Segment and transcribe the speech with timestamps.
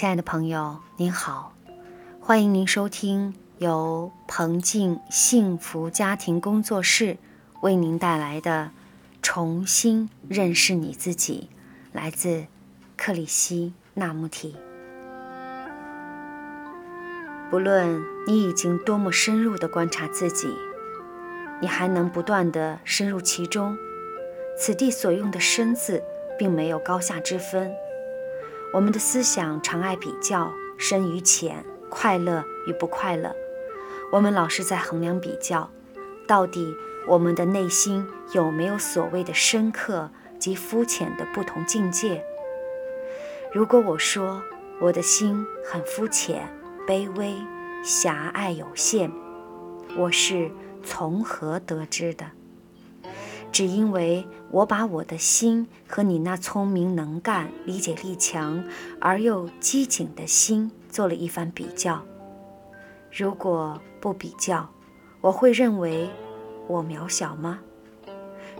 [0.00, 1.52] 亲爱的朋友，您好，
[2.22, 7.18] 欢迎您收听由彭静幸福家庭工作室
[7.60, 8.70] 为您带来的
[9.20, 11.50] 《重新认识你自己》，
[11.92, 12.46] 来自
[12.96, 14.56] 克里希那穆提。
[17.50, 20.48] 不论你已经多么深入的观察自己，
[21.60, 23.76] 你还能不断的深入其中。
[24.58, 26.02] 此地所用的“深”字，
[26.38, 27.70] 并没有高下之分。
[28.72, 33.34] 我们的思想常爱比较深与浅，快乐与不快乐。
[34.12, 35.68] 我们老是在衡量比较，
[36.26, 36.72] 到底
[37.08, 42.24] 我们的内心有没有所谓的深刻及肤浅的不同境界？
[43.52, 44.40] 如果我说
[44.80, 46.48] 我的心很肤浅、
[46.86, 47.34] 卑微、
[47.82, 49.10] 狭隘、有限，
[49.96, 50.48] 我是
[50.84, 52.26] 从何得知的？
[53.52, 58.64] 只因为我把我的心和你那聪明能干、理解力强
[59.00, 62.02] 而又机警的心做了一番比较。
[63.12, 64.68] 如果不比较，
[65.20, 66.08] 我会认为
[66.68, 67.58] 我渺小吗？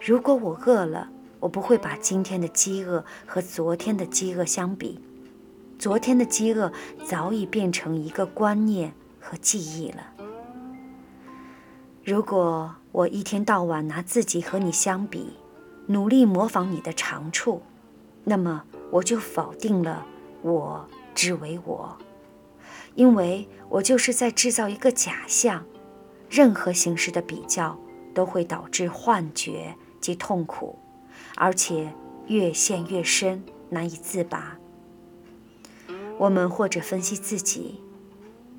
[0.02, 4.98] 如果我饿了，我不会把今天的饥饿和昨天的饥饿相比。
[5.78, 6.70] 昨天的饥饿
[7.04, 10.19] 早已变成一个观念和记忆了。
[12.10, 15.34] 如果我一天到晚拿自己和你相比，
[15.86, 17.62] 努力模仿你的长处，
[18.24, 20.04] 那么我就否定了
[20.42, 21.96] 我之为我，
[22.96, 25.64] 因为我就是在制造一个假象。
[26.28, 27.78] 任何形式的比较
[28.12, 30.76] 都会导致幻觉及痛苦，
[31.36, 31.92] 而且
[32.26, 34.58] 越陷越深，难以自拔。
[36.18, 37.80] 我们或者分析自己，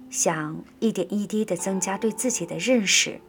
[0.10, 3.20] 想一点一滴地增加对自己的认识。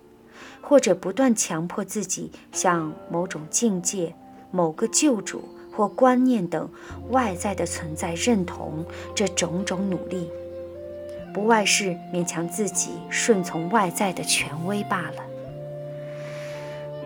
[0.62, 4.14] 或者不断强迫自己向某种境界、
[4.50, 6.66] 某个救主或观念等
[7.10, 8.84] 外在的存在认同，
[9.14, 10.30] 这种种努力，
[11.34, 15.22] 不外是勉强自己顺从外在的权威罢了。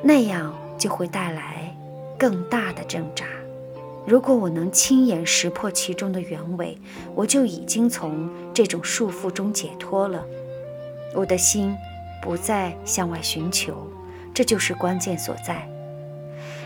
[0.02, 1.74] 那样就会带来
[2.18, 3.24] 更大的挣扎。
[4.06, 6.78] 如果我能亲眼识破其中的原委，
[7.14, 10.24] 我就已经从这种束缚中解脱了。
[11.14, 11.74] 我的心。
[12.26, 13.88] 不再向外寻求，
[14.34, 15.70] 这就是关键所在。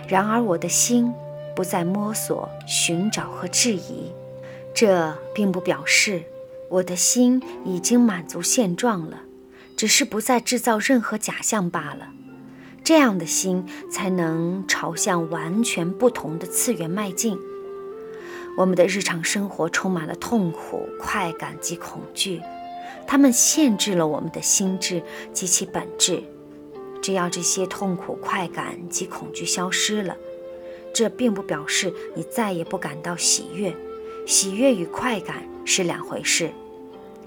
[0.09, 1.13] 然而，我的心
[1.55, 4.11] 不再摸索、寻找和质疑，
[4.75, 6.23] 这并不表示
[6.71, 9.19] 我的心已经满足现状了，
[9.77, 12.09] 只是不再制造任何假象罢了。
[12.83, 17.39] 这样的心才能朝向完全不同的次元迈进。
[18.57, 22.41] 我们的日常生活充满了痛苦、快感及恐惧。
[23.07, 25.03] 他们限制了我们的心智
[25.33, 26.23] 及其本质。
[27.03, 30.17] 只要这些痛苦、快感及恐惧消失了，
[30.93, 33.75] 这并不表示你再也不感到喜悦。
[34.27, 36.51] 喜悦与快感是两回事。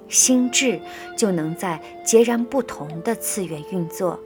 [0.09, 0.79] 心智
[1.17, 4.19] 就能在截然不同的次元运作，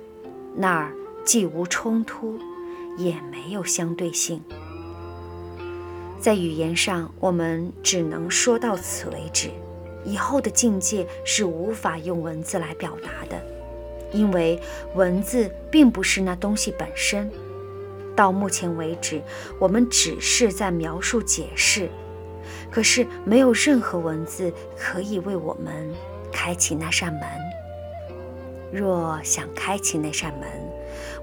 [0.53, 0.91] 那儿
[1.23, 2.37] 既无冲突，
[2.97, 4.41] 也没有相对性。
[6.19, 9.49] 在语言上，我们只能说到此为止。
[10.07, 13.41] 以后的境界是无法用文字来表达的，
[14.13, 14.57] 因为
[14.95, 17.29] 文字并不是那东西本身。
[18.15, 19.21] 到目前为止，
[19.59, 21.89] 我们只是在描述解释，
[22.71, 25.93] 可是没有任何文字可以为我们
[26.31, 27.21] 开启那扇门。
[28.71, 30.47] 若想开启那扇门，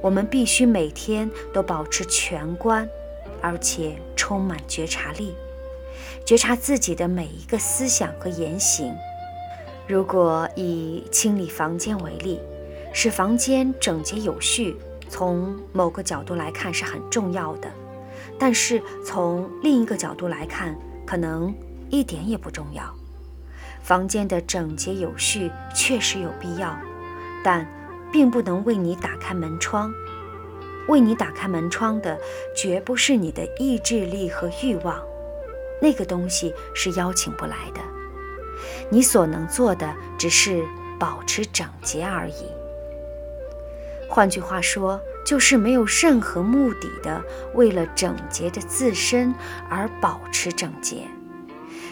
[0.01, 2.89] 我们必须每天都保持全观，
[3.41, 5.35] 而且充满觉察力。
[6.25, 8.95] 觉察自己的每一个思想和言行。
[9.87, 12.41] 如果以清理房间为例，
[12.93, 14.77] 使房间整洁有序，
[15.09, 17.69] 从某个角度来看是很重要的，
[18.39, 20.75] 但是从另一个角度来看，
[21.05, 21.55] 可能
[21.91, 22.83] 一点也不重要。
[23.83, 26.75] 房间的整洁有序确实有必要，
[27.45, 27.67] 但
[28.11, 29.93] 并不能为你打开门窗。
[30.89, 32.19] 为你打开门窗的，
[32.57, 34.99] 绝不是你的意志力和欲望。
[35.81, 37.81] 那个东西是邀请不来的，
[38.91, 40.65] 你所能做的只是
[40.99, 42.47] 保持整洁而已。
[44.09, 47.23] 换句话说，就是没有任何目的的
[47.55, 49.35] 为了整洁的自身
[49.69, 50.99] 而保持整洁。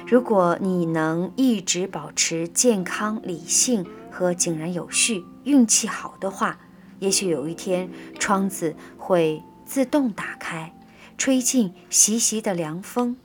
[0.07, 6.59] 如果你能一直保持健康、理性和井然有序，运气好的话，
[7.01, 10.75] 也许有一天窗子会自动打开，
[11.17, 13.17] 吹进习习的凉风。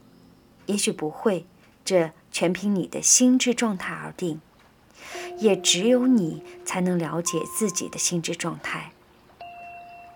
[0.68, 1.46] 也许不会，
[1.84, 4.40] 这全凭你的心智状态而定。
[5.38, 8.92] 也只有你才能了解自己的心智状态。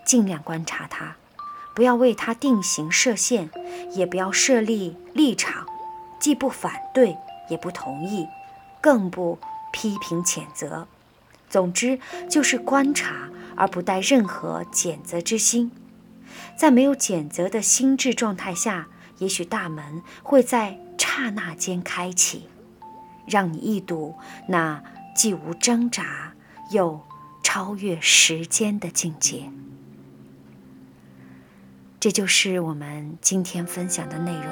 [0.03, 1.15] 尽量观察它，
[1.75, 3.49] 不要为它定型设限，
[3.91, 5.65] 也不要设立立场，
[6.19, 7.15] 既不反对
[7.49, 8.27] 也不同意，
[8.81, 9.37] 更不
[9.71, 10.87] 批评谴责。
[11.49, 11.99] 总之，
[12.29, 15.71] 就是观察，而不带任何谴责之心。
[16.57, 18.87] 在没有谴责的心智状态下，
[19.21, 22.49] 也许大门会在刹那间开启，
[23.27, 24.15] 让你一睹
[24.47, 24.83] 那
[25.15, 26.33] 既无挣扎
[26.71, 27.01] 又
[27.43, 29.51] 超越时间的境界。
[31.99, 34.45] 这就是我们今天分享的内容。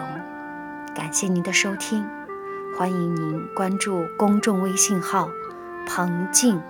[0.93, 2.05] 感谢您的收听，
[2.77, 5.29] 欢迎您关注公众微信号
[5.87, 6.61] “彭静”。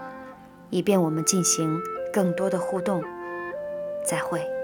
[0.72, 1.82] 以便我们进行
[2.14, 3.04] 更多的互动，
[4.06, 4.59] 再会。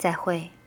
[0.00, 0.59] 再会。